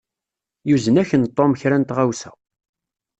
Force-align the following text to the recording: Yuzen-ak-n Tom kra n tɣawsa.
Yuzen-ak-n 0.67 1.23
Tom 1.35 1.51
kra 1.59 1.77
n 1.77 1.83
tɣawsa. 1.83 2.31